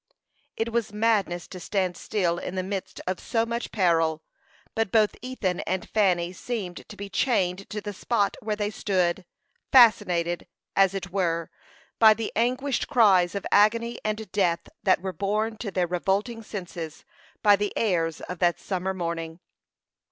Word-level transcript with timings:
It 0.57 0.71
was 0.71 0.91
madness 0.91 1.47
to 1.49 1.59
stand 1.59 1.95
still 1.95 2.39
in 2.39 2.55
the 2.55 2.63
midst 2.63 2.99
of 3.05 3.19
so 3.19 3.45
much 3.45 3.71
peril, 3.71 4.23
but 4.73 4.91
both 4.91 5.15
Ethan 5.21 5.59
and 5.59 5.87
Fanny 5.87 6.33
seemed 6.33 6.89
to 6.89 6.95
be 6.97 7.07
chained 7.07 7.69
to 7.69 7.81
the 7.81 7.93
spot 7.93 8.35
where 8.41 8.55
they 8.55 8.71
stood, 8.71 9.25
fascinated, 9.71 10.47
as 10.75 10.95
it 10.95 11.11
were, 11.11 11.51
by 11.99 12.15
the 12.15 12.31
anguished 12.35 12.87
cries 12.87 13.35
of 13.35 13.45
agony 13.51 13.99
and 14.03 14.31
death 14.31 14.61
that 14.81 15.01
were 15.03 15.13
borne 15.13 15.55
to 15.57 15.69
their 15.69 15.85
revolting 15.85 16.41
senses 16.41 17.05
by 17.43 17.55
the 17.55 17.71
airs 17.77 18.21
of 18.21 18.39
that 18.39 18.59
summer 18.59 18.95
morning. 18.95 19.39